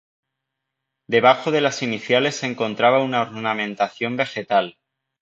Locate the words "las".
1.61-1.83